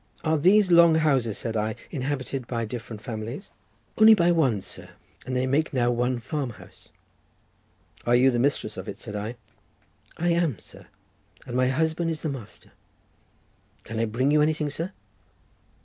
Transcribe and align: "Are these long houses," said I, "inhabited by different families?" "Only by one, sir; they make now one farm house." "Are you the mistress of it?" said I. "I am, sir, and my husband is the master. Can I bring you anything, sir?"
"Are 0.23 0.39
these 0.39 0.71
long 0.71 0.95
houses," 0.95 1.37
said 1.37 1.55
I, 1.55 1.75
"inhabited 1.91 2.47
by 2.47 2.65
different 2.65 3.03
families?" 3.03 3.51
"Only 3.99 4.15
by 4.15 4.31
one, 4.31 4.61
sir; 4.61 4.89
they 5.27 5.45
make 5.45 5.73
now 5.73 5.91
one 5.91 6.17
farm 6.17 6.49
house." 6.49 6.89
"Are 8.07 8.15
you 8.15 8.31
the 8.31 8.39
mistress 8.39 8.77
of 8.77 8.87
it?" 8.89 8.97
said 8.97 9.15
I. 9.15 9.35
"I 10.17 10.29
am, 10.29 10.57
sir, 10.57 10.87
and 11.45 11.55
my 11.55 11.67
husband 11.67 12.09
is 12.09 12.21
the 12.23 12.29
master. 12.29 12.71
Can 13.83 13.99
I 13.99 14.05
bring 14.05 14.31
you 14.31 14.41
anything, 14.41 14.71
sir?" 14.71 14.91